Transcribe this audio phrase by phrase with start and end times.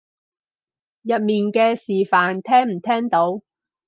[1.03, 3.39] 入面嘅示範聽唔聽到？